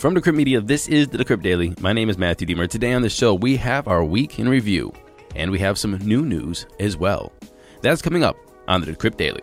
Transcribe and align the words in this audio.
From 0.00 0.14
Decrypt 0.14 0.34
Media, 0.34 0.62
this 0.62 0.88
is 0.88 1.08
the 1.08 1.18
Decrypt 1.18 1.42
Daily. 1.42 1.74
My 1.78 1.92
name 1.92 2.08
is 2.08 2.16
Matthew 2.16 2.46
Diemer. 2.46 2.66
Today 2.66 2.94
on 2.94 3.02
the 3.02 3.10
show, 3.10 3.34
we 3.34 3.58
have 3.58 3.86
our 3.86 4.02
week 4.02 4.38
in 4.38 4.48
review, 4.48 4.94
and 5.36 5.50
we 5.50 5.58
have 5.58 5.78
some 5.78 5.98
new 5.98 6.22
news 6.22 6.64
as 6.78 6.96
well. 6.96 7.34
That's 7.82 8.00
coming 8.00 8.24
up 8.24 8.38
on 8.66 8.80
the 8.80 8.86
Decrypt 8.86 9.18
Daily. 9.18 9.42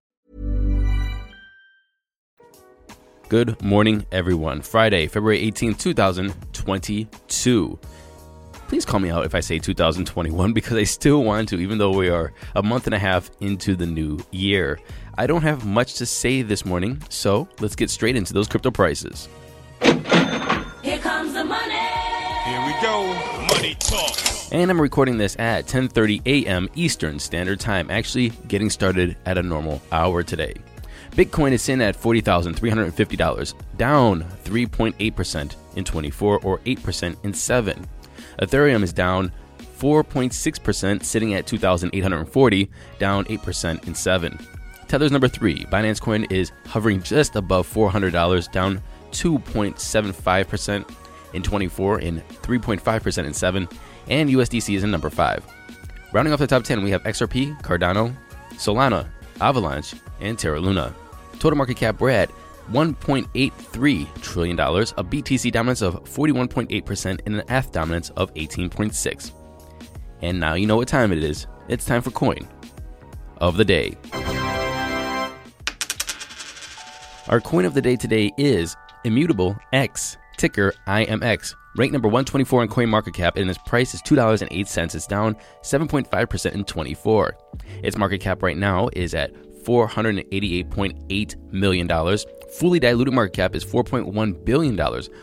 Good 3.31 3.63
morning, 3.63 4.05
everyone. 4.11 4.61
Friday, 4.61 5.07
February 5.07 5.39
18th, 5.49 5.79
2022. 5.79 7.79
Please 8.67 8.85
call 8.85 8.99
me 8.99 9.09
out 9.09 9.23
if 9.23 9.33
I 9.33 9.39
say 9.39 9.57
2021 9.57 10.51
because 10.53 10.75
I 10.75 10.83
still 10.83 11.23
want 11.23 11.47
to, 11.47 11.61
even 11.61 11.77
though 11.77 11.95
we 11.95 12.09
are 12.09 12.33
a 12.55 12.61
month 12.61 12.87
and 12.87 12.93
a 12.93 12.99
half 12.99 13.31
into 13.39 13.77
the 13.77 13.85
new 13.85 14.19
year. 14.31 14.81
I 15.17 15.27
don't 15.27 15.43
have 15.43 15.65
much 15.65 15.93
to 15.93 16.05
say 16.05 16.41
this 16.41 16.65
morning, 16.65 17.01
so 17.07 17.47
let's 17.61 17.77
get 17.77 17.89
straight 17.89 18.17
into 18.17 18.33
those 18.33 18.49
crypto 18.49 18.69
prices. 18.69 19.29
Here 19.81 20.99
comes 20.99 21.33
the 21.33 21.45
money. 21.45 21.87
Here 22.43 22.65
we 22.65 22.73
go. 22.81 23.13
Money 23.47 23.75
talk. 23.75 24.11
And 24.51 24.69
I'm 24.69 24.81
recording 24.81 25.17
this 25.17 25.37
at 25.39 25.67
10:30 25.67 26.21
a.m. 26.25 26.67
Eastern 26.75 27.17
Standard 27.17 27.61
Time, 27.61 27.89
actually 27.89 28.31
getting 28.49 28.69
started 28.69 29.15
at 29.25 29.37
a 29.37 29.41
normal 29.41 29.81
hour 29.89 30.21
today. 30.21 30.55
Bitcoin 31.11 31.51
is 31.51 31.61
sitting 31.61 31.81
at 31.81 31.99
$40,350, 31.99 33.53
down 33.77 34.23
3.8% 34.43 35.55
in 35.75 35.83
24 35.83 36.39
or 36.39 36.59
8% 36.59 37.15
in 37.23 37.33
7. 37.33 37.87
Ethereum 38.41 38.81
is 38.81 38.93
down 38.93 39.31
4.6%, 39.77 41.03
sitting 41.03 41.33
at 41.33 41.45
2,840, 41.45 42.69
down 42.97 43.25
8% 43.25 43.87
in 43.87 43.95
7. 43.95 44.39
Tether's 44.87 45.11
number 45.11 45.27
3. 45.27 45.65
Binance 45.65 45.99
Coin 45.99 46.23
is 46.25 46.51
hovering 46.67 47.01
just 47.01 47.35
above 47.35 47.71
$400, 47.71 48.51
down 48.51 48.81
2.75% 49.11 50.95
in 51.33 51.43
24 51.43 51.97
and 51.99 52.27
3.5% 52.27 53.25
in 53.25 53.33
7. 53.33 53.67
And 54.07 54.29
USDC 54.29 54.75
is 54.75 54.83
in 54.83 54.91
number 54.91 55.09
5. 55.09 55.45
Rounding 56.13 56.33
off 56.33 56.39
the 56.39 56.47
top 56.47 56.63
10, 56.63 56.83
we 56.83 56.91
have 56.91 57.03
XRP, 57.03 57.61
Cardano, 57.61 58.15
Solana, 58.51 59.07
Avalanche, 59.39 59.95
and 60.19 60.37
Terra 60.37 60.59
Luna. 60.59 60.93
Total 61.41 61.57
market 61.57 61.77
cap, 61.77 61.99
we're 61.99 62.11
at 62.11 62.29
$1.83 62.69 64.21
trillion, 64.21 64.59
a 64.59 64.63
BTC 64.63 65.51
dominance 65.51 65.81
of 65.81 65.95
41.8%, 66.03 67.19
and 67.25 67.35
an 67.35 67.43
ETH 67.49 67.71
dominance 67.71 68.11
of 68.11 68.31
18.6. 68.35 69.31
And 70.21 70.39
now 70.39 70.53
you 70.53 70.67
know 70.67 70.75
what 70.75 70.87
time 70.87 71.11
it 71.11 71.23
is. 71.23 71.47
It's 71.67 71.83
time 71.83 72.03
for 72.03 72.11
coin 72.11 72.47
of 73.37 73.57
the 73.57 73.65
day. 73.65 73.97
Our 77.27 77.41
coin 77.41 77.65
of 77.65 77.73
the 77.73 77.81
day 77.81 77.95
today 77.95 78.31
is 78.37 78.75
Immutable 79.03 79.57
X, 79.73 80.17
ticker 80.37 80.75
IMX. 80.87 81.55
Ranked 81.75 81.93
number 81.93 82.07
124 82.07 82.63
in 82.63 82.69
CoinMarketCap, 82.69 83.41
and 83.41 83.49
its 83.49 83.57
price 83.65 83.95
is 83.95 84.01
$2.08. 84.03 84.93
It's 84.93 85.07
down 85.07 85.35
7.5% 85.63 86.51
in 86.51 86.65
24. 86.65 87.35
Its 87.81 87.97
market 87.97 88.19
cap 88.19 88.43
right 88.43 88.57
now 88.57 88.89
is 88.93 89.15
at 89.15 89.31
$488.8 89.63 91.51
million. 91.51 92.17
Fully 92.57 92.79
diluted 92.79 93.13
market 93.13 93.33
cap 93.33 93.55
is 93.55 93.63
$4.1 93.63 94.45
billion, 94.45 94.77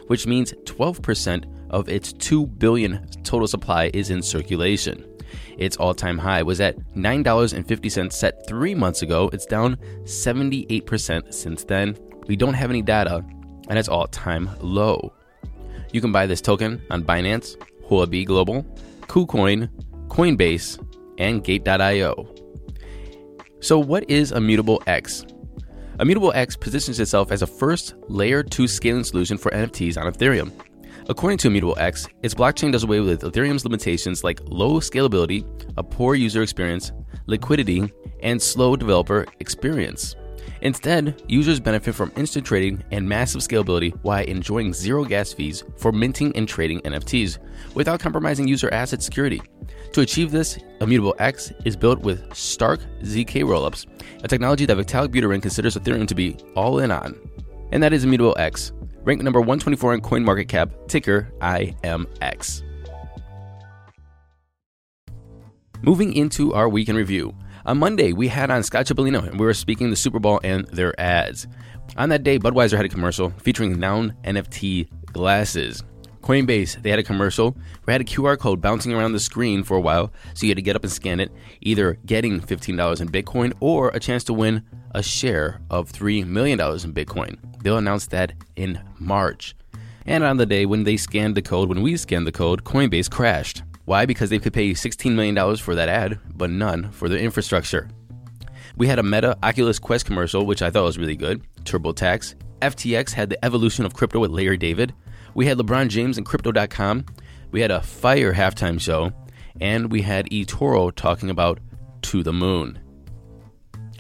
which 0.06 0.26
means 0.26 0.53
12% 0.65 1.71
of 1.71 1.88
its 1.88 2.12
2 2.15 2.47
billion 2.47 3.06
total 3.22 3.47
supply 3.47 3.91
is 3.93 4.10
in 4.10 4.22
circulation. 4.22 5.04
Its 5.59 5.77
all 5.77 5.94
time 5.94 6.19
high 6.19 6.43
was 6.43 6.60
at 6.60 6.78
$9.50 6.94 8.12
set 8.12 8.47
three 8.47 8.75
months 8.75 9.03
ago. 9.03 9.28
It's 9.32 9.47
down 9.47 9.77
78% 10.04 11.34
since 11.34 11.65
then. 11.65 11.98
We 12.27 12.37
don't 12.37 12.54
have 12.54 12.71
any 12.71 12.82
data, 12.82 13.25
and 13.69 13.78
it's 13.78 13.88
all 13.88 14.06
time 14.06 14.50
low. 14.60 15.12
You 15.93 16.00
can 16.00 16.12
buy 16.12 16.27
this 16.27 16.41
token 16.41 16.82
on 16.91 17.03
Binance, 17.03 17.56
Huobi 17.88 18.25
Global, 18.25 18.62
KuCoin, 19.03 19.69
Coinbase, 20.09 20.78
and 21.19 21.43
Gate.io. 21.43 22.38
So, 23.60 23.78
what 23.78 24.08
is 24.08 24.30
Immutable 24.30 24.80
X? 24.86 25.26
Immutable 25.98 26.32
X 26.32 26.54
positions 26.54 27.00
itself 27.00 27.32
as 27.32 27.42
a 27.42 27.46
first 27.46 27.94
layer 28.06 28.41
2 28.41 28.69
scaling 28.69 29.02
solution 29.02 29.36
for 29.36 29.50
NFTs 29.50 29.98
on 29.98 30.12
Ethereum. 30.12 30.52
According 31.08 31.38
to 31.38 31.48
Immutable 31.48 31.76
X, 31.78 32.06
its 32.22 32.34
blockchain 32.34 32.70
does 32.70 32.84
away 32.84 33.00
with 33.00 33.22
Ethereum's 33.22 33.64
limitations 33.64 34.22
like 34.22 34.41
low 34.44 34.78
scalability, 34.78 35.44
a 35.76 35.82
poor 35.82 36.14
user 36.14 36.42
experience, 36.42 36.92
liquidity, 37.26 37.92
and 38.22 38.41
slow 38.41 38.76
developer 38.76 39.26
experience. 39.41 40.14
Instead, 40.62 41.22
users 41.28 41.60
benefit 41.60 41.94
from 41.94 42.12
instant 42.16 42.44
trading 42.44 42.82
and 42.91 43.09
massive 43.09 43.41
scalability 43.41 43.92
while 44.03 44.25
enjoying 44.25 44.72
zero 44.72 45.04
gas 45.04 45.32
fees 45.32 45.64
for 45.76 45.92
minting 45.92 46.34
and 46.36 46.48
trading 46.48 46.81
NFTs 46.81 47.38
without 47.75 48.00
compromising 48.00 48.48
user 48.48 48.72
asset 48.72 49.03
security. 49.03 49.41
To 49.92 50.00
achieve 50.00 50.31
this, 50.31 50.59
Immutable 50.81 51.14
X 51.19 51.53
is 51.64 51.76
built 51.76 52.00
with 52.00 52.34
Stark 52.34 52.81
ZK 53.03 53.44
rollups, 53.44 53.86
a 54.22 54.28
technology 54.28 54.66
that 54.66 54.76
Vitalik 54.76 55.09
Buterin 55.09 55.42
considers 55.42 55.76
Ethereum 55.76 56.06
to 56.09 56.14
be 56.14 56.36
all 56.54 56.78
in 56.80 56.91
on. 56.91 57.15
And 57.72 57.82
that 57.82 57.92
is 57.92 58.04
Immutable 58.04 58.36
X, 58.38 58.72
ranked 59.03 59.25
number 59.25 59.41
124 59.41 59.94
in 59.94 60.00
CoinMarketCap, 60.00 60.88
ticker 60.88 61.32
IMX. 61.41 62.62
Moving 65.82 66.12
into 66.15 66.53
our 66.54 66.69
week 66.69 66.88
in 66.88 66.97
review. 66.97 67.34
On 67.68 67.76
Monday, 67.76 68.14
we 68.14 68.28
had 68.28 68.50
on 68.50 68.62
Scott 68.62 68.86
Cipollino, 68.86 69.28
and 69.28 69.38
we 69.38 69.44
were 69.44 69.52
speaking 69.52 69.90
the 69.90 69.96
Super 69.96 70.18
Bowl 70.18 70.40
and 70.42 70.66
their 70.68 70.98
ads. 70.98 71.46
On 71.98 72.08
that 72.08 72.22
day, 72.22 72.38
Budweiser 72.38 72.78
had 72.78 72.86
a 72.86 72.88
commercial 72.88 73.28
featuring 73.42 73.78
Noun 73.78 74.16
NFT 74.24 74.88
glasses. 75.12 75.84
Coinbase, 76.22 76.82
they 76.82 76.88
had 76.88 76.98
a 76.98 77.02
commercial 77.02 77.54
where 77.84 77.92
had 77.92 78.00
a 78.00 78.04
QR 78.04 78.38
code 78.38 78.62
bouncing 78.62 78.94
around 78.94 79.12
the 79.12 79.20
screen 79.20 79.62
for 79.64 79.76
a 79.76 79.82
while, 79.82 80.10
so 80.32 80.46
you 80.46 80.50
had 80.50 80.56
to 80.56 80.62
get 80.62 80.76
up 80.76 80.82
and 80.82 80.90
scan 80.90 81.20
it, 81.20 81.30
either 81.60 81.98
getting 82.06 82.40
$15 82.40 83.02
in 83.02 83.08
Bitcoin 83.10 83.52
or 83.60 83.90
a 83.90 84.00
chance 84.00 84.24
to 84.24 84.32
win 84.32 84.64
a 84.92 85.02
share 85.02 85.60
of 85.68 85.92
$3 85.92 86.26
million 86.26 86.58
in 86.58 86.94
Bitcoin. 86.94 87.36
They'll 87.62 87.76
announce 87.76 88.06
that 88.06 88.32
in 88.56 88.80
March. 88.98 89.54
And 90.06 90.24
on 90.24 90.38
the 90.38 90.46
day 90.46 90.64
when 90.64 90.84
they 90.84 90.96
scanned 90.96 91.34
the 91.34 91.42
code, 91.42 91.68
when 91.68 91.82
we 91.82 91.98
scanned 91.98 92.26
the 92.26 92.32
code, 92.32 92.64
Coinbase 92.64 93.10
crashed. 93.10 93.62
Why? 93.88 94.04
Because 94.04 94.28
they 94.28 94.38
could 94.38 94.53
pay 94.53 94.72
$16 94.72 95.15
million 95.15 95.56
for 95.56 95.75
that 95.75 95.88
ad, 95.88 96.21
but 96.34 96.50
none 96.50 96.91
for 96.91 97.09
their 97.09 97.19
infrastructure. 97.19 97.88
We 98.76 98.87
had 98.87 98.99
a 98.99 99.03
Meta 99.03 99.38
Oculus 99.43 99.78
Quest 99.78 100.04
commercial, 100.04 100.44
which 100.44 100.60
I 100.60 100.69
thought 100.69 100.84
was 100.84 100.99
really 100.99 101.16
good. 101.16 101.43
TurboTax. 101.62 102.34
FTX 102.60 103.12
had 103.12 103.31
the 103.31 103.43
evolution 103.43 103.87
of 103.87 103.94
crypto 103.94 104.21
with 104.21 104.31
Larry 104.31 104.59
David. 104.59 104.94
We 105.34 105.47
had 105.47 105.56
LeBron 105.56 105.88
James 105.88 106.19
and 106.19 106.27
Crypto.com. 106.27 107.06
We 107.50 107.62
had 107.62 107.71
a 107.71 107.81
Fire 107.81 108.34
halftime 108.34 108.78
show. 108.78 109.10
And 109.59 109.91
we 109.91 110.03
had 110.03 110.28
eToro 110.28 110.94
talking 110.94 111.31
about 111.31 111.59
To 112.03 112.22
the 112.22 112.34
Moon. 112.34 112.78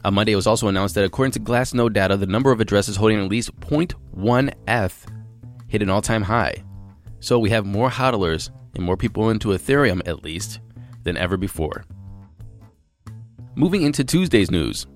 On 0.04 0.12
Monday, 0.12 0.32
it 0.32 0.36
was 0.36 0.46
also 0.46 0.68
announced 0.68 0.96
that 0.96 1.04
according 1.04 1.32
to 1.32 1.40
Glassnode 1.40 1.94
data, 1.94 2.18
the 2.18 2.26
number 2.26 2.52
of 2.52 2.60
addresses 2.60 2.96
holding 2.96 3.24
at 3.24 3.30
least 3.30 3.58
0.1F 3.60 5.06
hit 5.66 5.80
an 5.80 5.88
all 5.88 6.02
time 6.02 6.24
high. 6.24 6.62
So 7.20 7.38
we 7.38 7.48
have 7.48 7.64
more 7.64 7.88
hodlers 7.88 8.50
and 8.74 8.84
more 8.84 8.96
people 8.96 9.30
into 9.30 9.48
Ethereum, 9.48 10.06
at 10.06 10.22
least, 10.22 10.60
than 11.04 11.16
ever 11.16 11.36
before. 11.36 11.84
Moving 13.54 13.82
into 13.82 14.04
Tuesday's 14.04 14.50
news. 14.50 14.86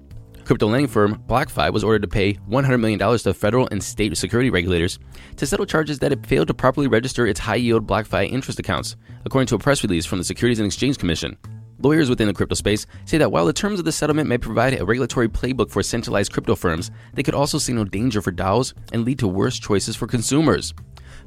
Crypto 0.44 0.66
lending 0.66 0.88
firm 0.88 1.22
BlockFi 1.28 1.72
was 1.72 1.84
ordered 1.84 2.02
to 2.02 2.08
pay 2.08 2.34
$100 2.34 2.80
million 2.80 2.98
to 2.98 3.34
federal 3.34 3.68
and 3.70 3.82
state 3.82 4.16
security 4.16 4.50
regulators 4.50 4.98
to 5.36 5.46
settle 5.46 5.66
charges 5.66 6.00
that 6.00 6.12
it 6.12 6.26
failed 6.26 6.48
to 6.48 6.54
properly 6.54 6.88
register 6.88 7.26
its 7.26 7.40
high 7.40 7.56
yield 7.56 7.86
BlockFi 7.86 8.30
interest 8.30 8.58
accounts, 8.58 8.96
according 9.24 9.46
to 9.46 9.54
a 9.54 9.58
press 9.58 9.82
release 9.82 10.04
from 10.04 10.18
the 10.18 10.24
Securities 10.24 10.58
and 10.58 10.66
Exchange 10.66 10.98
Commission. 10.98 11.36
Lawyers 11.78 12.08
within 12.08 12.28
the 12.28 12.34
crypto 12.34 12.54
space 12.54 12.86
say 13.04 13.18
that 13.18 13.32
while 13.32 13.44
the 13.44 13.52
terms 13.52 13.80
of 13.80 13.84
the 13.84 13.90
settlement 13.90 14.28
may 14.28 14.38
provide 14.38 14.80
a 14.80 14.84
regulatory 14.84 15.28
playbook 15.28 15.70
for 15.70 15.82
centralized 15.82 16.32
crypto 16.32 16.54
firms, 16.54 16.92
they 17.14 17.24
could 17.24 17.34
also 17.34 17.58
signal 17.58 17.84
danger 17.84 18.22
for 18.22 18.30
DAOs 18.30 18.72
and 18.92 19.04
lead 19.04 19.18
to 19.18 19.26
worse 19.26 19.58
choices 19.58 19.96
for 19.96 20.06
consumers. 20.06 20.74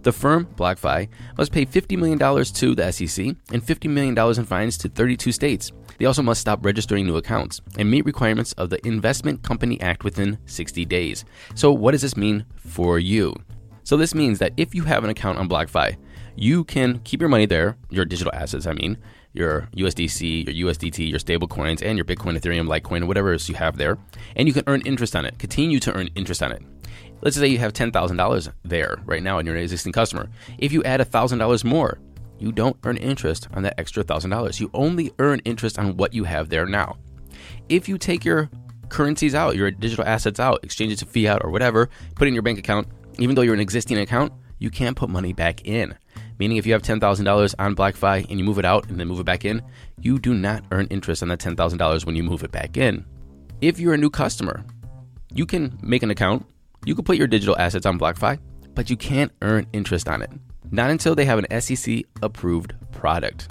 The 0.05 0.11
firm, 0.11 0.45
BlockFi, 0.55 1.09
must 1.35 1.51
pay 1.51 1.65
$50 1.65 1.97
million 1.97 2.19
to 2.19 2.75
the 2.75 2.91
SEC 2.91 3.25
and 3.51 3.63
$50 3.63 3.89
million 3.89 4.15
in 4.37 4.45
fines 4.45 4.77
to 4.77 4.87
32 4.87 5.31
states. 5.31 5.71
They 5.97 6.05
also 6.05 6.21
must 6.21 6.41
stop 6.41 6.63
registering 6.63 7.07
new 7.07 7.17
accounts 7.17 7.59
and 7.79 7.89
meet 7.89 8.05
requirements 8.05 8.53
of 8.53 8.69
the 8.69 8.85
Investment 8.85 9.41
Company 9.41 9.81
Act 9.81 10.03
within 10.03 10.37
60 10.45 10.85
days. 10.85 11.25
So, 11.55 11.71
what 11.71 11.93
does 11.93 12.03
this 12.03 12.15
mean 12.15 12.45
for 12.55 12.99
you? 12.99 13.35
So, 13.83 13.97
this 13.97 14.13
means 14.13 14.37
that 14.37 14.53
if 14.57 14.75
you 14.75 14.83
have 14.83 15.03
an 15.03 15.09
account 15.09 15.39
on 15.39 15.49
BlockFi, 15.49 15.95
you 16.35 16.65
can 16.65 16.99
keep 16.99 17.19
your 17.19 17.29
money 17.29 17.47
there, 17.47 17.75
your 17.89 18.05
digital 18.05 18.33
assets, 18.35 18.67
I 18.67 18.73
mean, 18.73 18.99
your 19.33 19.69
USDC, 19.75 20.55
your 20.55 20.69
USDT, 20.69 21.09
your 21.09 21.17
stable 21.17 21.47
coins, 21.47 21.81
and 21.81 21.97
your 21.97 22.05
Bitcoin, 22.05 22.37
Ethereum, 22.37 22.67
Litecoin, 22.67 23.07
whatever 23.07 23.31
else 23.31 23.49
you 23.49 23.55
have 23.55 23.77
there, 23.77 23.97
and 24.35 24.47
you 24.47 24.53
can 24.53 24.63
earn 24.67 24.81
interest 24.81 25.15
on 25.15 25.25
it, 25.25 25.39
continue 25.39 25.79
to 25.79 25.91
earn 25.93 26.09
interest 26.15 26.43
on 26.43 26.51
it. 26.51 26.61
Let's 27.21 27.37
say 27.37 27.47
you 27.47 27.57
have 27.57 27.73
$10,000 27.73 28.53
there 28.63 28.97
right 29.05 29.23
now 29.23 29.39
and 29.39 29.47
you're 29.47 29.55
an 29.55 29.63
existing 29.63 29.93
customer. 29.93 30.29
If 30.57 30.71
you 30.71 30.83
add 30.83 30.99
$1,000 30.99 31.63
more, 31.63 31.99
you 32.37 32.51
don't 32.51 32.77
earn 32.83 32.97
interest 32.97 33.47
on 33.53 33.63
that 33.63 33.79
extra 33.79 34.03
$1,000. 34.03 34.59
You 34.59 34.69
only 34.73 35.11
earn 35.19 35.39
interest 35.45 35.79
on 35.79 35.97
what 35.97 36.13
you 36.13 36.25
have 36.25 36.49
there 36.49 36.65
now. 36.65 36.97
If 37.69 37.89
you 37.89 37.97
take 37.97 38.25
your 38.25 38.49
currencies 38.89 39.33
out, 39.33 39.55
your 39.55 39.71
digital 39.71 40.05
assets 40.05 40.39
out, 40.39 40.63
exchange 40.63 40.93
it 40.93 40.97
to 40.97 41.05
fiat 41.05 41.43
or 41.43 41.49
whatever, 41.49 41.89
put 42.15 42.25
it 42.25 42.29
in 42.29 42.33
your 42.33 42.43
bank 42.43 42.59
account, 42.59 42.87
even 43.17 43.35
though 43.35 43.41
you're 43.41 43.53
an 43.53 43.59
existing 43.59 43.97
account, 43.97 44.33
you 44.59 44.69
can't 44.69 44.95
put 44.95 45.09
money 45.09 45.33
back 45.33 45.65
in. 45.65 45.95
Meaning, 46.37 46.57
if 46.57 46.65
you 46.65 46.73
have 46.73 46.81
$10,000 46.81 47.55
on 47.59 47.75
BlockFi 47.75 48.29
and 48.29 48.39
you 48.39 48.45
move 48.45 48.59
it 48.59 48.65
out 48.65 48.89
and 48.89 48.99
then 48.99 49.07
move 49.07 49.21
it 49.21 49.25
back 49.25 49.45
in, 49.45 49.61
you 49.99 50.19
do 50.19 50.33
not 50.33 50.65
earn 50.71 50.87
interest 50.87 51.23
on 51.23 51.29
that 51.29 51.39
$10,000 51.39 52.05
when 52.05 52.15
you 52.15 52.23
move 52.23 52.43
it 52.43 52.51
back 52.51 52.77
in. 52.77 53.05
If 53.61 53.79
you're 53.79 53.93
a 53.93 53.97
new 53.97 54.09
customer, 54.09 54.65
you 55.33 55.45
can 55.45 55.77
make 55.81 56.03
an 56.03 56.11
account, 56.11 56.45
you 56.85 56.95
can 56.95 57.03
put 57.03 57.17
your 57.17 57.27
digital 57.27 57.57
assets 57.57 57.85
on 57.85 57.99
BlockFi, 57.99 58.39
but 58.73 58.89
you 58.89 58.97
can't 58.97 59.31
earn 59.41 59.67
interest 59.73 60.07
on 60.07 60.21
it. 60.21 60.31
Not 60.71 60.89
until 60.89 61.15
they 61.15 61.25
have 61.25 61.39
an 61.39 61.61
SEC 61.61 62.03
approved 62.21 62.73
product. 62.91 63.47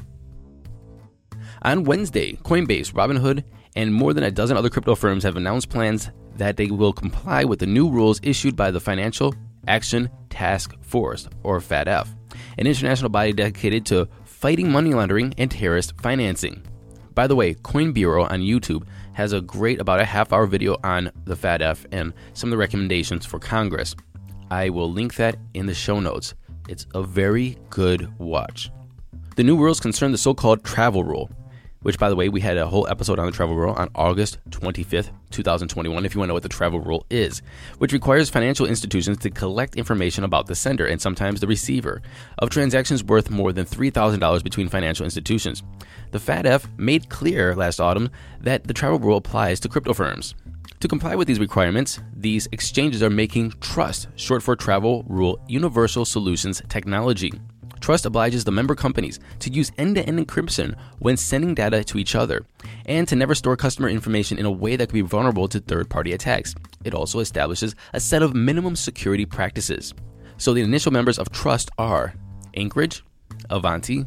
On 1.63 1.85
Wednesday, 1.85 2.37
Coinbase, 2.37 2.93
Robinhood, 2.93 3.45
and 3.77 3.93
more 3.93 4.13
than 4.13 4.25
a 4.25 4.31
dozen 4.31 4.57
other 4.57 4.71
crypto 4.71 4.95
firms 4.95 5.25
have 5.25 5.37
announced 5.37 5.69
plans 5.69 6.11
that 6.37 6.57
they 6.57 6.67
will 6.67 6.93
comply 6.93 7.45
with 7.45 7.59
the 7.59 7.67
new 7.67 7.89
rules 7.89 8.21
issued 8.23 8.57
by 8.57 8.71
the 8.71 8.81
Financial 8.81 9.35
Action 9.67 10.11
Task 10.31 10.75
Force, 10.83 11.29
or 11.43 11.61
FATF, 11.61 12.09
an 12.59 12.67
international 12.67 13.09
body 13.09 13.33
dedicated 13.33 13.87
to 13.87 14.09
fighting 14.25 14.71
money 14.71 14.93
laundering 14.93 15.33
and 15.39 15.51
terrorist 15.51 15.99
financing. 16.01 16.63
By 17.15 17.27
the 17.27 17.37
way, 17.37 17.55
Coin 17.55 17.93
Bureau 17.93 18.25
on 18.25 18.41
YouTube 18.41 18.87
has 19.15 19.33
a 19.33 19.41
great, 19.41 19.81
about 19.81 20.01
a 20.01 20.05
half 20.05 20.33
hour 20.33 20.47
video 20.47 20.77
on 20.85 21.11
the 21.25 21.35
FATF 21.35 21.87
and 21.91 22.13
some 22.35 22.49
of 22.49 22.51
the 22.53 22.57
recommendations 22.57 23.25
for 23.25 23.39
Congress. 23.39 23.97
I 24.51 24.69
will 24.69 24.93
link 24.93 25.15
that 25.17 25.37
in 25.55 25.67
the 25.67 25.75
show 25.75 25.99
notes. 26.01 26.35
It's 26.69 26.87
a 26.95 27.03
very 27.03 27.57
good 27.71 28.17
watch. 28.19 28.71
The 29.37 29.43
new 29.43 29.57
rules 29.57 29.81
concern 29.81 30.13
the 30.13 30.19
so 30.19 30.35
called 30.35 30.63
travel 30.65 31.03
rule, 31.03 31.31
which, 31.85 31.99
by 31.99 32.09
the 32.09 32.17
way, 32.17 32.31
we 32.31 32.41
had 32.41 32.57
a 32.57 32.67
whole 32.67 32.89
episode 32.89 33.19
on 33.19 33.27
the 33.27 33.33
travel 33.33 33.55
rule 33.55 33.75
on 33.75 33.91
August 33.95 34.39
25th, 34.49 35.11
2021, 35.31 36.07
if 36.07 36.15
you 36.15 36.19
want 36.19 36.27
to 36.27 36.31
know 36.31 36.35
what 36.35 36.43
the 36.43 36.49
travel 36.49 36.81
rule 36.81 37.05
is, 37.11 37.43
which 37.77 37.93
requires 37.93 38.31
financial 38.31 38.67
institutions 38.67 39.19
to 39.19 39.29
collect 39.29 39.77
information 39.77 40.25
about 40.25 40.47
the 40.47 40.55
sender 40.55 40.87
and 40.87 41.01
sometimes 41.01 41.41
the 41.41 41.47
receiver 41.47 42.01
of 42.39 42.49
transactions 42.49 43.05
worth 43.05 43.31
more 43.31 43.53
than 43.53 43.67
$3,000 43.67 44.43
between 44.43 44.69
financial 44.69 45.05
institutions. 45.05 45.63
The 46.13 46.19
FATF 46.19 46.67
made 46.79 47.11
clear 47.11 47.55
last 47.55 47.81
autumn 47.81 48.09
that 48.41 48.65
the 48.65 48.73
travel 48.73 48.99
rule 48.99 49.19
applies 49.19 49.61
to 49.61 49.69
crypto 49.69 49.93
firms. 49.93 50.35
To 50.81 50.89
comply 50.89 51.15
with 51.17 51.29
these 51.29 51.41
requirements, 51.41 52.01
these 52.17 52.49
exchanges 52.51 53.03
are 53.03 53.11
making 53.11 53.53
Trust, 53.61 54.09
short 54.17 54.43
for 54.43 54.57
Travel 54.57 55.05
Rule 55.07 55.39
Universal 55.49 56.07
Solutions 56.07 56.63
Technology. 56.69 57.33
Trust 57.85 58.07
obliges 58.07 58.45
the 58.45 58.51
member 58.51 58.75
companies 58.75 59.21
to 59.41 59.53
use 59.53 59.71
end 59.77 59.97
to 59.97 60.03
end 60.07 60.19
encryption 60.19 60.75
when 61.01 61.19
sending 61.19 61.55
data 61.55 61.85
to 61.85 61.99
each 61.99 62.15
other 62.15 62.47
and 62.87 63.07
to 63.07 63.15
never 63.15 63.35
store 63.35 63.59
customer 63.59 63.91
information 63.91 64.39
in 64.39 64.47
a 64.47 64.51
way 64.51 64.75
that 64.75 64.89
could 64.89 64.95
be 64.95 65.03
vulnerable 65.03 65.49
to 65.49 65.61
third 65.61 65.91
party 65.91 66.15
attacks. 66.15 66.55
It 66.83 66.95
also 66.95 67.19
establishes 67.19 67.75
a 67.93 68.01
set 68.01 68.23
of 68.23 68.35
minimum 68.35 68.75
security 68.75 69.27
practices. 69.27 69.93
So 70.39 70.55
the 70.55 70.63
initial 70.63 70.93
members 70.93 71.19
of 71.19 71.31
Trust 71.31 71.69
are 71.77 72.15
Anchorage, 72.55 73.05
Avanti, 73.51 74.07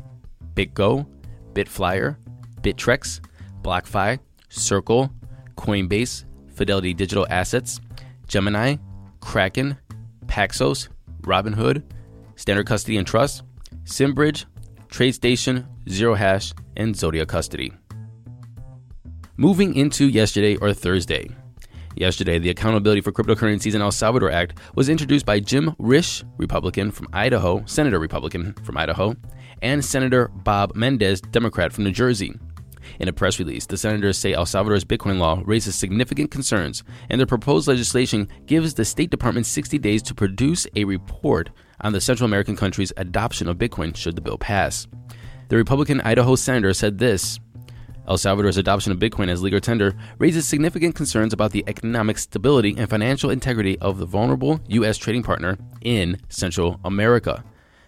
BitGo, 0.56 1.06
Bitflyer, 1.54 2.18
Bittrex, 2.62 3.20
BlockFi, 3.62 4.18
Circle, 4.50 5.12
Coinbase, 5.56 6.26
Fidelity 6.48 6.96
Digital 6.96 7.28
Assets, 7.30 7.80
Gemini, 8.28 8.78
Kraken, 9.20 9.78
Paxos, 10.26 10.88
Robinhood, 11.22 11.84
Standard 12.38 12.66
Custody 12.66 12.98
and 12.98 13.06
Trust, 13.06 13.44
Simbridge, 13.88 14.45
TradeStation, 14.89 15.66
Zero 15.89 16.13
Hash, 16.13 16.54
and 16.75 16.94
Zodia 16.94 17.25
Custody. 17.25 17.72
Moving 19.38 19.75
into 19.75 20.07
yesterday 20.10 20.57
or 20.57 20.74
Thursday. 20.74 21.30
Yesterday, 21.95 22.38
the 22.38 22.50
Accountability 22.50 23.01
for 23.01 23.13
Cryptocurrencies 23.13 23.74
in 23.74 23.81
El 23.81 23.92
Salvador 23.92 24.30
Act 24.30 24.60
was 24.75 24.89
introduced 24.89 25.25
by 25.25 25.39
Jim 25.39 25.72
Risch, 25.80 26.24
Republican 26.38 26.92
from 26.92 27.07
Idaho, 27.13 27.63
Senator 27.66 27.98
Republican 27.98 28.54
from 28.63 28.78
Idaho, 28.78 29.16
and 29.62 29.84
Senator 29.84 30.28
Bob 30.28 30.75
Menendez, 30.75 31.22
Democrat 31.22 31.72
from 31.72 31.86
New 31.86 31.92
Jersey. 31.92 32.38
In 33.00 33.07
a 33.07 33.13
press 33.13 33.39
release, 33.39 33.66
the 33.66 33.78
senators 33.78 34.18
say 34.18 34.34
El 34.34 34.45
Salvador's 34.45 34.86
Bitcoin 34.86 35.19
law 35.19 35.42
raises 35.45 35.75
significant 35.75 36.31
concerns, 36.31 36.84
and 37.10 37.22
the 37.22 37.28
proposed 37.28 37.68
legislation 37.68 38.28
gives 38.45 38.74
the 38.74 38.86
State 38.86 39.10
Department 39.10 39.45
60 39.45 39.78
days 39.80 40.01
to 40.04 40.16
produce 40.16 40.68
a 40.75 40.84
report 40.84 41.50
on 41.81 41.94
the 41.94 42.01
Central 42.01 42.25
American 42.25 42.56
country's 42.56 42.94
adoption 42.98 43.48
of 43.48 43.57
Bitcoin 43.57 43.95
should 43.95 44.16
the 44.16 44.22
bill 44.22 44.38
pass. 44.38 44.88
The 45.50 45.57
Republican 45.57 46.01
Idaho 46.01 46.36
senator 46.36 46.74
said 46.74 46.98
this 46.98 47.39
El 48.07 48.18
Salvador's 48.18 48.57
adoption 48.57 48.92
of 48.92 49.00
Bitcoin 49.00 49.30
as 49.30 49.44
legal 49.44 49.60
tender 49.60 49.94
raises 50.18 50.48
significant 50.48 50.95
concerns 50.95 51.33
about 51.33 51.51
the 51.51 51.63
economic 51.68 52.18
stability 52.18 52.74
and 52.78 52.90
financial 52.90 53.30
integrity 53.30 53.78
of 53.80 53.98
the 53.98 54.06
vulnerable 54.06 54.62
U.S. 54.69 54.98
trading 54.98 55.24
partner 55.24 55.57
in 55.81 56.18
Central 56.30 56.80
America. 56.86 57.44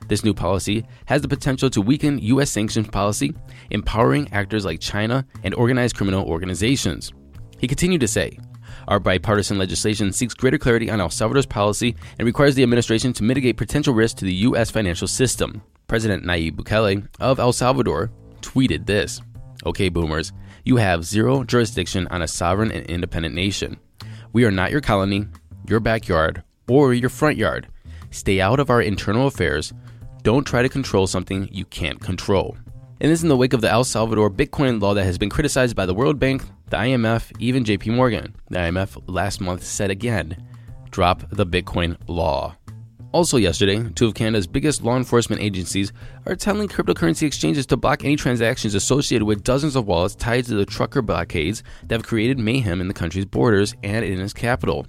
This 0.08 0.24
new 0.24 0.34
policy 0.34 0.86
has 1.06 1.22
the 1.22 1.28
potential 1.28 1.70
to 1.70 1.82
weaken 1.82 2.20
U.S. 2.20 2.50
sanctions 2.50 2.88
policy, 2.88 3.34
empowering 3.70 4.32
actors 4.32 4.66
like 4.66 4.80
China 4.80 5.26
and 5.44 5.54
organized 5.54 5.96
criminal 5.96 6.28
organizations. 6.28 7.14
He 7.60 7.68
continued 7.68 8.02
to 8.02 8.08
say, 8.08 8.40
Our 8.88 9.00
bipartisan 9.00 9.58
legislation 9.58 10.12
seeks 10.12 10.34
greater 10.34 10.58
clarity 10.58 10.90
on 10.90 11.02
El 11.02 11.10
Salvador's 11.10 11.46
policy 11.46 11.96
and 12.18 12.26
requires 12.26 12.56
the 12.56 12.64
administration 12.64 13.14
to 13.14 13.24
mitigate 13.24 13.58
potential 13.58 13.94
risks 13.94 14.20
to 14.20 14.26
the 14.26 14.34
U.S. 14.34 14.72
financial 14.72 15.08
system. 15.08 15.62
President 15.88 16.24
Nayib 16.24 16.56
Bukele 16.56 17.08
of 17.20 17.40
El 17.40 17.54
Salvador 17.54 18.12
tweeted 18.42 18.86
this 18.86 19.22
Okay, 19.66 19.90
boomers, 19.90 20.32
you 20.64 20.78
have 20.78 21.04
zero 21.04 21.44
jurisdiction 21.44 22.08
on 22.12 22.22
a 22.22 22.28
sovereign 22.28 22.72
and 22.72 22.86
independent 22.86 23.36
nation. 23.36 23.78
We 24.32 24.46
are 24.46 24.52
not 24.52 24.72
your 24.72 24.82
colony, 24.82 25.26
your 25.68 25.80
backyard, 25.80 26.44
or 26.70 26.94
your 26.94 27.10
front 27.10 27.38
yard. 27.38 27.68
Stay 28.12 28.42
out 28.42 28.60
of 28.60 28.70
our 28.70 28.82
internal 28.82 29.28
affairs. 29.28 29.74
Don't 30.24 30.46
try 30.46 30.62
to 30.62 30.70
control 30.70 31.08
something 31.08 31.48
you 31.52 31.66
can't 31.66 32.00
control. 32.00 32.58
And 33.02 33.10
this 33.10 33.24
in 33.24 33.30
the 33.30 33.38
wake 33.38 33.54
of 33.54 33.62
the 33.62 33.70
El 33.70 33.84
Salvador 33.84 34.30
Bitcoin 34.30 34.82
law 34.82 34.94
that 34.94 35.06
has 35.06 35.18
been 35.18 35.30
criticized 35.30 35.76
by 35.76 35.86
the 35.86 35.94
World 35.94 36.20
Bank, 36.20 36.44
the 36.70 36.78
IMF, 36.78 37.32
even 37.40 37.64
JP 37.64 37.96
Morgan. 37.96 38.36
The 38.50 38.60
IMF 38.60 39.02
last 39.08 39.40
month 39.40 39.64
said 39.64 39.90
again 39.90 40.46
drop 40.92 41.24
the 41.30 41.46
Bitcoin 41.46 41.96
law. 42.08 42.56
Also, 43.12 43.38
yesterday, 43.38 43.90
two 43.96 44.08
of 44.08 44.14
Canada's 44.14 44.46
biggest 44.46 44.84
law 44.84 44.96
enforcement 44.96 45.42
agencies 45.42 45.92
are 46.28 46.36
telling 46.36 46.68
cryptocurrency 46.68 47.24
exchanges 47.24 47.66
to 47.66 47.78
block 47.78 48.04
any 48.04 48.16
transactions 48.16 48.76
associated 48.76 49.26
with 49.26 49.44
dozens 49.44 49.76
of 49.76 49.88
wallets 49.88 50.14
tied 50.14 50.46
to 50.46 50.54
the 50.54 50.66
trucker 50.66 51.02
blockades 51.02 51.64
that 51.88 51.96
have 51.96 52.06
created 52.06 52.38
mayhem 52.38 52.82
in 52.82 52.88
the 52.88 52.94
country's 52.94 53.26
borders 53.26 53.74
and 53.82 54.06
in 54.06 54.20
its 54.20 54.34
capital. 54.34 54.86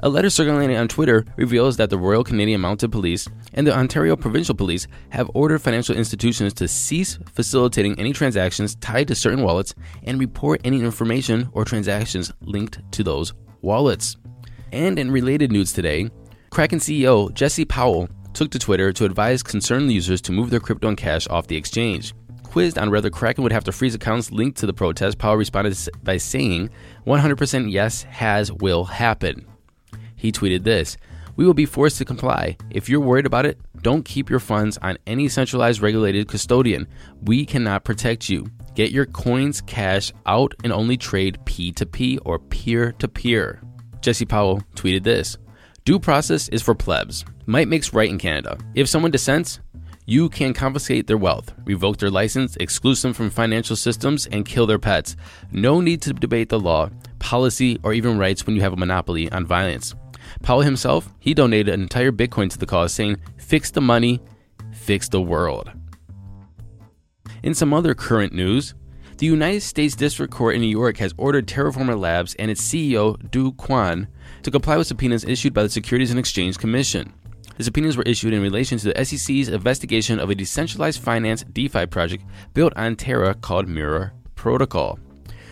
A 0.00 0.08
letter 0.08 0.30
circulating 0.30 0.76
on 0.76 0.86
Twitter 0.86 1.24
reveals 1.36 1.76
that 1.76 1.90
the 1.90 1.98
Royal 1.98 2.22
Canadian 2.22 2.60
Mounted 2.60 2.92
Police 2.92 3.26
and 3.54 3.66
the 3.66 3.76
Ontario 3.76 4.14
Provincial 4.14 4.54
Police 4.54 4.86
have 5.10 5.28
ordered 5.34 5.58
financial 5.58 5.96
institutions 5.96 6.54
to 6.54 6.68
cease 6.68 7.18
facilitating 7.32 7.98
any 7.98 8.12
transactions 8.12 8.76
tied 8.76 9.08
to 9.08 9.16
certain 9.16 9.42
wallets 9.42 9.74
and 10.04 10.20
report 10.20 10.60
any 10.62 10.78
information 10.78 11.48
or 11.52 11.64
transactions 11.64 12.32
linked 12.42 12.80
to 12.92 13.02
those 13.02 13.34
wallets. 13.60 14.16
And 14.70 15.00
in 15.00 15.10
related 15.10 15.50
news 15.50 15.72
today, 15.72 16.10
Kraken 16.50 16.78
CEO 16.78 17.34
Jesse 17.34 17.64
Powell 17.64 18.08
took 18.34 18.52
to 18.52 18.58
Twitter 18.60 18.92
to 18.92 19.04
advise 19.04 19.42
concerned 19.42 19.90
users 19.90 20.20
to 20.20 20.32
move 20.32 20.50
their 20.50 20.60
crypto 20.60 20.86
and 20.86 20.96
cash 20.96 21.26
off 21.26 21.48
the 21.48 21.56
exchange. 21.56 22.14
Quizzed 22.44 22.78
on 22.78 22.92
whether 22.92 23.10
Kraken 23.10 23.42
would 23.42 23.52
have 23.52 23.64
to 23.64 23.72
freeze 23.72 23.96
accounts 23.96 24.30
linked 24.30 24.58
to 24.58 24.66
the 24.66 24.72
protest, 24.72 25.18
Powell 25.18 25.34
responded 25.34 25.76
by 26.04 26.18
saying, 26.18 26.70
100% 27.04 27.72
yes, 27.72 28.04
has, 28.04 28.52
will 28.52 28.84
happen. 28.84 29.44
He 30.18 30.30
tweeted 30.30 30.64
this 30.64 30.98
We 31.36 31.46
will 31.46 31.54
be 31.54 31.64
forced 31.64 31.96
to 31.98 32.04
comply. 32.04 32.58
If 32.68 32.90
you're 32.90 33.00
worried 33.00 33.24
about 33.24 33.46
it, 33.46 33.58
don't 33.80 34.04
keep 34.04 34.28
your 34.28 34.40
funds 34.40 34.76
on 34.82 34.98
any 35.06 35.28
centralized 35.28 35.80
regulated 35.80 36.28
custodian. 36.28 36.86
We 37.22 37.46
cannot 37.46 37.84
protect 37.84 38.28
you. 38.28 38.46
Get 38.74 38.90
your 38.90 39.06
coins, 39.06 39.62
cash 39.62 40.12
out, 40.26 40.54
and 40.62 40.72
only 40.72 40.96
trade 40.96 41.38
P2P 41.46 42.18
or 42.24 42.38
peer 42.38 42.92
to 42.98 43.08
peer. 43.08 43.62
Jesse 44.00 44.26
Powell 44.26 44.60
tweeted 44.74 45.04
this 45.04 45.38
Due 45.84 45.98
process 45.98 46.48
is 46.50 46.62
for 46.62 46.74
plebs. 46.74 47.24
Might 47.46 47.68
makes 47.68 47.94
right 47.94 48.10
in 48.10 48.18
Canada. 48.18 48.58
If 48.74 48.88
someone 48.88 49.10
dissents, 49.10 49.60
you 50.04 50.28
can 50.28 50.54
confiscate 50.54 51.06
their 51.06 51.18
wealth, 51.18 51.52
revoke 51.64 51.98
their 51.98 52.10
license, 52.10 52.56
exclude 52.56 52.96
them 52.98 53.12
from 53.12 53.30
financial 53.30 53.76
systems, 53.76 54.26
and 54.26 54.46
kill 54.46 54.66
their 54.66 54.78
pets. 54.78 55.16
No 55.50 55.80
need 55.80 56.02
to 56.02 56.12
debate 56.12 56.48
the 56.48 56.58
law, 56.58 56.90
policy, 57.18 57.78
or 57.82 57.92
even 57.92 58.18
rights 58.18 58.46
when 58.46 58.56
you 58.56 58.62
have 58.62 58.72
a 58.72 58.76
monopoly 58.76 59.30
on 59.32 59.44
violence. 59.44 59.94
Powell 60.42 60.62
himself, 60.62 61.12
he 61.18 61.34
donated 61.34 61.72
an 61.72 61.82
entire 61.82 62.12
Bitcoin 62.12 62.50
to 62.50 62.58
the 62.58 62.66
cause, 62.66 62.92
saying, 62.92 63.18
Fix 63.36 63.70
the 63.70 63.80
money, 63.80 64.20
fix 64.72 65.08
the 65.08 65.20
world. 65.20 65.70
In 67.42 67.54
some 67.54 67.72
other 67.72 67.94
current 67.94 68.32
news, 68.32 68.74
the 69.18 69.26
United 69.26 69.62
States 69.62 69.96
District 69.96 70.32
Court 70.32 70.54
in 70.54 70.60
New 70.60 70.68
York 70.68 70.98
has 70.98 71.12
ordered 71.16 71.46
Terraform 71.46 71.98
Labs 71.98 72.34
and 72.36 72.50
its 72.50 72.62
CEO, 72.62 73.18
Do 73.30 73.52
Kwon, 73.52 74.06
to 74.42 74.50
comply 74.50 74.76
with 74.76 74.86
subpoenas 74.86 75.24
issued 75.24 75.52
by 75.52 75.64
the 75.64 75.68
Securities 75.68 76.10
and 76.10 76.20
Exchange 76.20 76.56
Commission. 76.56 77.12
The 77.56 77.64
subpoenas 77.64 77.96
were 77.96 78.04
issued 78.04 78.32
in 78.32 78.40
relation 78.40 78.78
to 78.78 78.92
the 78.92 79.04
SEC's 79.04 79.48
investigation 79.48 80.20
of 80.20 80.30
a 80.30 80.34
decentralized 80.36 81.02
finance 81.02 81.44
DeFi 81.52 81.86
project 81.86 82.24
built 82.54 82.72
on 82.76 82.94
Terra 82.94 83.34
called 83.34 83.66
Mirror 83.66 84.12
Protocol. 84.36 85.00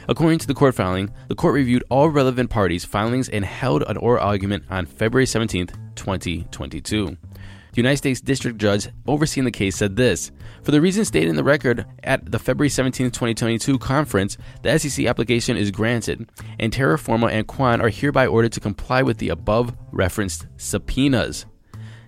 According 0.08 0.38
to 0.40 0.46
the 0.46 0.54
court 0.54 0.74
filing, 0.74 1.10
the 1.28 1.34
court 1.34 1.54
reviewed 1.54 1.84
all 1.90 2.08
relevant 2.08 2.50
parties' 2.50 2.84
filings 2.84 3.28
and 3.28 3.44
held 3.44 3.82
an 3.88 3.96
oral 3.96 4.24
argument 4.24 4.64
on 4.70 4.86
February 4.86 5.26
17, 5.26 5.68
2022. 5.96 7.06
The 7.06 7.82
United 7.82 7.98
States 7.98 8.20
District 8.20 8.56
Judge 8.56 8.88
overseeing 9.06 9.44
the 9.44 9.50
case 9.50 9.76
said 9.76 9.96
this 9.96 10.30
For 10.62 10.70
the 10.70 10.80
reasons 10.80 11.08
stated 11.08 11.28
in 11.28 11.36
the 11.36 11.44
record 11.44 11.84
at 12.04 12.30
the 12.30 12.38
February 12.38 12.70
17, 12.70 13.10
2022 13.10 13.78
conference, 13.78 14.38
the 14.62 14.78
SEC 14.78 15.04
application 15.04 15.56
is 15.56 15.70
granted, 15.70 16.30
and 16.58 16.72
Terraform 16.72 17.30
and 17.30 17.46
Kwon 17.46 17.82
are 17.82 17.90
hereby 17.90 18.28
ordered 18.28 18.52
to 18.52 18.60
comply 18.60 19.02
with 19.02 19.18
the 19.18 19.28
above 19.28 19.76
referenced 19.92 20.46
subpoenas. 20.56 21.44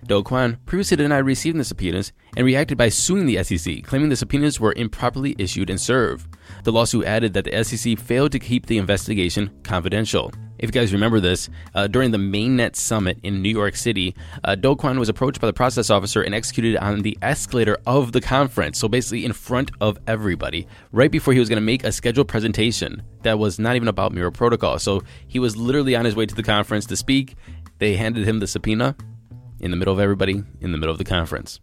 Do 0.05 0.23
Kwon 0.23 0.57
previously 0.65 0.97
denied 0.97 1.19
receiving 1.19 1.59
the 1.59 1.65
subpoenas 1.65 2.11
and 2.35 2.45
reacted 2.45 2.77
by 2.77 2.89
suing 2.89 3.25
the 3.25 3.43
SEC, 3.43 3.83
claiming 3.83 4.09
the 4.09 4.15
subpoenas 4.15 4.59
were 4.59 4.73
improperly 4.75 5.35
issued 5.37 5.69
and 5.69 5.79
served. 5.79 6.27
The 6.63 6.71
lawsuit 6.71 7.05
added 7.05 7.33
that 7.33 7.45
the 7.45 7.63
SEC 7.63 7.97
failed 7.99 8.31
to 8.31 8.39
keep 8.39 8.65
the 8.65 8.77
investigation 8.77 9.51
confidential. 9.63 10.31
If 10.59 10.67
you 10.67 10.81
guys 10.81 10.91
remember 10.91 11.21
this, 11.21 11.49
uh, 11.73 11.87
during 11.87 12.11
the 12.11 12.17
Mainnet 12.17 12.75
Summit 12.75 13.17
in 13.23 13.41
New 13.41 13.49
York 13.49 13.77
City, 13.77 14.13
uh, 14.43 14.55
Do 14.55 14.75
Kwon 14.75 14.99
was 14.99 15.07
approached 15.07 15.39
by 15.39 15.47
the 15.47 15.53
process 15.53 15.89
officer 15.89 16.21
and 16.21 16.35
executed 16.35 16.75
on 16.77 17.01
the 17.01 17.17
escalator 17.21 17.77
of 17.85 18.11
the 18.11 18.19
conference. 18.19 18.77
So 18.77 18.89
basically, 18.89 19.23
in 19.23 19.31
front 19.31 19.71
of 19.79 19.97
everybody, 20.05 20.67
right 20.91 21.09
before 21.09 21.33
he 21.33 21.39
was 21.39 21.47
going 21.47 21.61
to 21.61 21.65
make 21.65 21.85
a 21.85 21.93
scheduled 21.93 22.27
presentation 22.27 23.01
that 23.23 23.39
was 23.39 23.57
not 23.57 23.77
even 23.77 23.87
about 23.87 24.11
Mirror 24.11 24.31
Protocol. 24.31 24.79
So 24.79 25.01
he 25.27 25.39
was 25.39 25.55
literally 25.55 25.95
on 25.95 26.03
his 26.03 26.15
way 26.15 26.25
to 26.25 26.35
the 26.35 26.43
conference 26.43 26.85
to 26.87 26.97
speak. 26.97 27.35
They 27.77 27.95
handed 27.95 28.27
him 28.27 28.39
the 28.39 28.47
subpoena 28.47 28.97
in 29.59 29.71
the 29.71 29.77
middle 29.77 29.93
of 29.93 29.99
everybody, 29.99 30.43
in 30.61 30.71
the 30.71 30.77
middle 30.77 30.91
of 30.91 30.97
the 30.97 31.03
conference. 31.03 31.59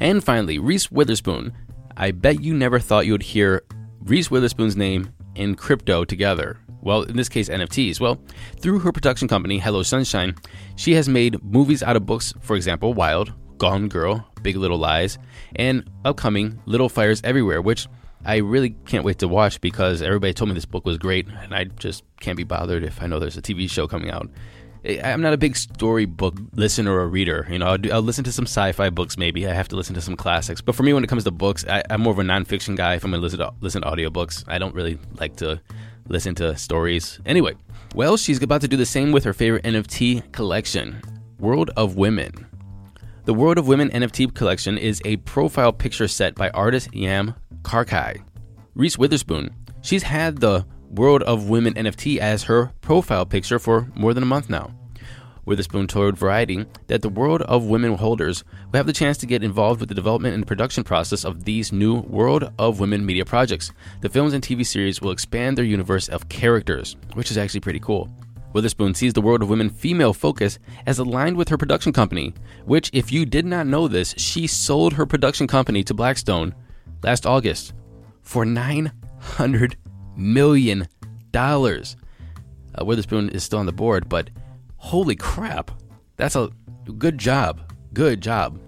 And 0.00 0.24
finally, 0.24 0.58
Reese 0.58 0.90
Witherspoon. 0.90 1.52
I 1.96 2.12
bet 2.12 2.42
you 2.42 2.54
never 2.54 2.78
thought 2.78 3.04
you 3.04 3.12
would 3.12 3.22
hear 3.22 3.62
Reese 4.00 4.30
Witherspoon's 4.30 4.76
name 4.76 5.12
in 5.34 5.54
crypto 5.54 6.04
together. 6.04 6.58
Well, 6.80 7.02
in 7.02 7.16
this 7.16 7.28
case, 7.28 7.50
NFTs. 7.50 8.00
Well, 8.00 8.18
through 8.58 8.78
her 8.78 8.92
production 8.92 9.28
company, 9.28 9.58
Hello 9.58 9.82
Sunshine, 9.82 10.34
she 10.76 10.94
has 10.94 11.08
made 11.08 11.42
movies 11.44 11.82
out 11.82 11.96
of 11.96 12.06
books, 12.06 12.32
for 12.40 12.56
example, 12.56 12.94
Wild, 12.94 13.34
Gone 13.58 13.88
Girl, 13.88 14.26
Big 14.42 14.56
Little 14.56 14.78
Lies, 14.78 15.18
and 15.56 15.88
upcoming 16.06 16.62
Little 16.64 16.88
Fires 16.88 17.20
Everywhere, 17.22 17.60
which 17.60 17.86
I 18.24 18.36
really 18.36 18.70
can't 18.86 19.04
wait 19.04 19.18
to 19.18 19.28
watch 19.28 19.60
because 19.60 20.00
everybody 20.00 20.32
told 20.32 20.48
me 20.48 20.54
this 20.54 20.64
book 20.64 20.86
was 20.86 20.96
great, 20.96 21.28
and 21.28 21.54
I 21.54 21.64
just 21.64 22.04
can't 22.20 22.36
be 22.36 22.44
bothered 22.44 22.84
if 22.84 23.02
I 23.02 23.06
know 23.06 23.18
there's 23.18 23.36
a 23.36 23.42
TV 23.42 23.68
show 23.68 23.86
coming 23.86 24.10
out. 24.10 24.30
I'm 24.84 25.20
not 25.20 25.34
a 25.34 25.36
big 25.36 25.56
storybook 25.56 26.36
listener 26.54 26.92
or 26.92 27.08
reader. 27.08 27.46
You 27.50 27.58
know, 27.58 27.66
I'll, 27.66 27.78
do, 27.78 27.92
I'll, 27.92 28.00
listen 28.00 28.24
to 28.24 28.32
some 28.32 28.46
sci-fi 28.46 28.88
books. 28.90 29.18
Maybe 29.18 29.46
I 29.46 29.52
have 29.52 29.68
to 29.68 29.76
listen 29.76 29.94
to 29.94 30.00
some 30.00 30.16
classics. 30.16 30.60
But 30.60 30.74
for 30.74 30.82
me, 30.82 30.92
when 30.92 31.04
it 31.04 31.08
comes 31.08 31.24
to 31.24 31.30
books, 31.30 31.66
I, 31.68 31.82
am 31.90 32.00
more 32.00 32.12
of 32.12 32.18
a 32.18 32.22
nonfiction 32.22 32.76
guy. 32.76 32.94
If 32.94 33.04
I'm 33.04 33.10
gonna 33.10 33.22
listen 33.22 33.40
to 33.40 33.52
listen 33.60 33.82
to 33.82 33.88
audiobooks, 33.88 34.44
I 34.48 34.58
don't 34.58 34.74
really 34.74 34.98
like 35.18 35.36
to 35.36 35.60
listen 36.08 36.34
to 36.36 36.56
stories. 36.56 37.20
Anyway, 37.26 37.56
well, 37.94 38.16
she's 38.16 38.42
about 38.42 38.62
to 38.62 38.68
do 38.68 38.76
the 38.76 38.86
same 38.86 39.12
with 39.12 39.24
her 39.24 39.32
favorite 39.32 39.64
NFT 39.64 40.32
collection, 40.32 41.00
World 41.38 41.70
of 41.76 41.96
Women. 41.96 42.46
The 43.24 43.34
World 43.34 43.58
of 43.58 43.68
Women 43.68 43.90
NFT 43.90 44.34
collection 44.34 44.78
is 44.78 45.02
a 45.04 45.18
profile 45.18 45.72
picture 45.72 46.08
set 46.08 46.34
by 46.34 46.50
artist 46.50 46.94
Yam 46.94 47.34
Karkai. 47.62 48.22
Reese 48.74 48.96
Witherspoon, 48.96 49.54
she's 49.82 50.02
had 50.02 50.38
the 50.38 50.64
World 50.90 51.22
of 51.22 51.48
Women 51.48 51.74
NFT 51.74 52.18
as 52.18 52.42
her 52.44 52.72
profile 52.80 53.24
picture 53.24 53.60
for 53.60 53.88
more 53.94 54.12
than 54.12 54.24
a 54.24 54.26
month 54.26 54.50
now. 54.50 54.74
Witherspoon 55.46 55.86
told 55.86 56.18
Variety 56.18 56.66
that 56.88 57.00
the 57.00 57.08
World 57.08 57.42
of 57.42 57.64
Women 57.64 57.94
holders 57.94 58.44
will 58.70 58.78
have 58.78 58.86
the 58.86 58.92
chance 58.92 59.16
to 59.18 59.26
get 59.26 59.44
involved 59.44 59.78
with 59.78 59.88
the 59.88 59.94
development 59.94 60.34
and 60.34 60.46
production 60.46 60.82
process 60.82 61.24
of 61.24 61.44
these 61.44 61.72
new 61.72 62.00
World 62.00 62.52
of 62.58 62.80
Women 62.80 63.06
media 63.06 63.24
projects. 63.24 63.72
The 64.00 64.08
films 64.08 64.32
and 64.32 64.42
TV 64.42 64.66
series 64.66 65.00
will 65.00 65.12
expand 65.12 65.56
their 65.56 65.64
universe 65.64 66.08
of 66.08 66.28
characters, 66.28 66.96
which 67.14 67.30
is 67.30 67.38
actually 67.38 67.60
pretty 67.60 67.80
cool. 67.80 68.08
Witherspoon 68.52 68.94
sees 68.94 69.12
the 69.12 69.20
World 69.20 69.42
of 69.42 69.48
Women 69.48 69.70
female 69.70 70.12
focus 70.12 70.58
as 70.86 70.98
aligned 70.98 71.36
with 71.36 71.48
her 71.50 71.56
production 71.56 71.92
company, 71.92 72.34
which, 72.64 72.90
if 72.92 73.12
you 73.12 73.24
did 73.24 73.46
not 73.46 73.68
know 73.68 73.86
this, 73.86 74.12
she 74.16 74.48
sold 74.48 74.94
her 74.94 75.06
production 75.06 75.46
company 75.46 75.84
to 75.84 75.94
Blackstone 75.94 76.52
last 77.04 77.26
August 77.26 77.74
for 78.22 78.44
900 78.44 79.76
million 80.20 80.88
dollars. 81.32 81.96
Uh, 82.78 82.84
Witherspoon 82.84 83.30
is 83.30 83.42
still 83.42 83.58
on 83.58 83.66
the 83.66 83.72
board, 83.72 84.08
but 84.08 84.30
holy 84.76 85.16
crap, 85.16 85.70
that's 86.16 86.36
a 86.36 86.50
good 86.98 87.18
job. 87.18 87.60
Good 87.92 88.20
job. 88.20 88.60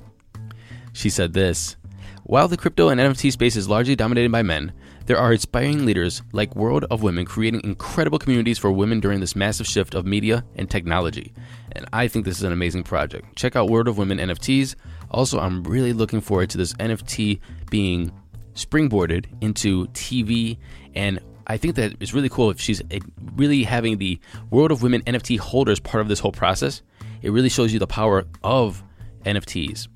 She 0.92 1.10
said 1.10 1.32
this 1.32 1.76
While 2.24 2.48
the 2.48 2.56
crypto 2.56 2.88
and 2.88 3.00
NFT 3.00 3.30
space 3.32 3.56
is 3.56 3.68
largely 3.68 3.94
dominated 3.94 4.32
by 4.32 4.42
men, 4.42 4.72
there 5.06 5.18
are 5.18 5.32
inspiring 5.32 5.84
leaders 5.84 6.22
like 6.32 6.54
World 6.54 6.84
of 6.90 7.02
Women 7.02 7.24
creating 7.24 7.62
incredible 7.64 8.18
communities 8.18 8.58
for 8.58 8.70
women 8.70 9.00
during 9.00 9.20
this 9.20 9.34
massive 9.34 9.66
shift 9.66 9.94
of 9.94 10.06
media 10.06 10.44
and 10.54 10.70
technology. 10.70 11.32
And 11.72 11.86
I 11.92 12.08
think 12.08 12.24
this 12.24 12.36
is 12.36 12.44
an 12.44 12.52
amazing 12.52 12.84
project. 12.84 13.36
Check 13.36 13.56
out 13.56 13.68
World 13.68 13.88
of 13.88 13.98
Women 13.98 14.18
NFTs. 14.18 14.74
Also, 15.10 15.40
I'm 15.40 15.64
really 15.64 15.92
looking 15.92 16.20
forward 16.20 16.50
to 16.50 16.58
this 16.58 16.72
NFT 16.74 17.40
being 17.70 18.12
springboarded 18.54 19.26
into 19.40 19.86
TV 19.88 20.58
and 20.94 21.18
I 21.46 21.56
think 21.56 21.76
that 21.76 21.94
it's 22.00 22.14
really 22.14 22.28
cool 22.28 22.50
if 22.50 22.60
she's 22.60 22.82
eh, 22.90 23.00
really 23.34 23.64
having 23.64 23.98
the 23.98 24.18
World 24.50 24.70
of 24.70 24.82
Women 24.82 25.02
NFT 25.02 25.38
holders 25.38 25.80
part 25.80 26.00
of 26.00 26.08
this 26.08 26.20
whole 26.20 26.32
process. 26.32 26.82
It 27.22 27.30
really 27.30 27.48
shows 27.48 27.72
you 27.72 27.78
the 27.78 27.86
power 27.86 28.24
of 28.42 28.82
NFTs. 29.24 29.88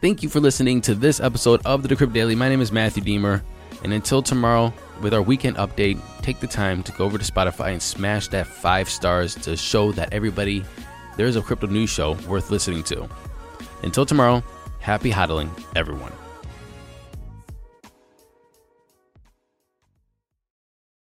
Thank 0.00 0.22
you 0.22 0.28
for 0.28 0.40
listening 0.40 0.80
to 0.82 0.94
this 0.94 1.20
episode 1.20 1.60
of 1.66 1.82
the 1.82 1.94
Decrypt 1.94 2.14
Daily. 2.14 2.34
My 2.34 2.48
name 2.48 2.62
is 2.62 2.72
Matthew 2.72 3.02
Diemer. 3.02 3.42
And 3.82 3.92
until 3.92 4.22
tomorrow, 4.22 4.72
with 5.00 5.14
our 5.14 5.22
weekend 5.22 5.56
update, 5.56 6.00
take 6.22 6.40
the 6.40 6.46
time 6.46 6.82
to 6.84 6.92
go 6.92 7.04
over 7.04 7.18
to 7.18 7.32
Spotify 7.32 7.72
and 7.72 7.82
smash 7.82 8.28
that 8.28 8.46
five 8.46 8.88
stars 8.88 9.34
to 9.36 9.56
show 9.56 9.92
that 9.92 10.12
everybody 10.12 10.64
there 11.16 11.26
is 11.26 11.36
a 11.36 11.42
crypto 11.42 11.66
news 11.66 11.90
show 11.90 12.12
worth 12.28 12.50
listening 12.50 12.82
to. 12.84 13.08
Until 13.82 14.06
tomorrow, 14.06 14.42
happy 14.80 15.10
hodling, 15.10 15.50
everyone. 15.76 16.12